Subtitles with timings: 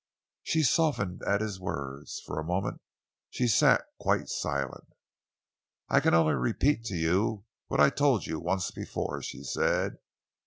[0.41, 2.23] She softened at his words.
[2.25, 2.81] For a moment
[3.29, 4.87] she sat quite silent.
[5.89, 9.97] "I can only repeat to you what I told you once before," she said.